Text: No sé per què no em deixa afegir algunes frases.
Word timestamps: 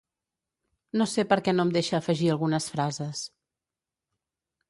No 1.01 1.05
sé 1.11 1.25
per 1.33 1.37
què 1.47 1.53
no 1.57 1.65
em 1.67 1.73
deixa 1.75 1.95
afegir 1.99 2.31
algunes 2.35 2.69
frases. 2.77 3.23